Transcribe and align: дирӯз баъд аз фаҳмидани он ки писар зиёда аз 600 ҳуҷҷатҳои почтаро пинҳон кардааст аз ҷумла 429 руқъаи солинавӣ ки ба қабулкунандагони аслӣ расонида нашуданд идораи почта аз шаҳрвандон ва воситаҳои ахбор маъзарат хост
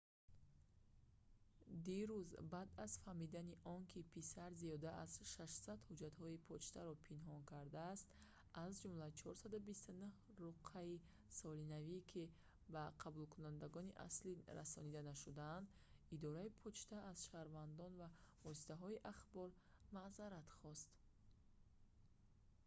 дирӯз 1.87 2.29
баъд 2.51 2.69
аз 2.85 2.93
фаҳмидани 3.03 3.53
он 3.73 3.81
ки 3.91 3.99
писар 4.15 4.49
зиёда 4.61 4.89
аз 5.03 5.11
600 5.33 5.79
ҳуҷҷатҳои 5.85 6.43
почтаро 6.49 6.93
пинҳон 7.07 7.41
кардааст 7.51 8.05
аз 8.65 8.71
ҷумла 8.81 9.07
429 9.19 10.13
руқъаи 10.43 11.03
солинавӣ 11.39 11.99
ки 12.11 12.23
ба 12.73 12.83
қабулкунандагони 13.03 13.97
аслӣ 14.07 14.33
расонида 14.59 15.01
нашуданд 15.11 15.65
идораи 16.15 16.49
почта 16.61 16.95
аз 17.11 17.17
шаҳрвандон 17.29 17.91
ва 18.01 18.07
воситаҳои 18.49 19.03
ахбор 19.13 19.49
маъзарат 19.95 20.47
хост 20.59 20.89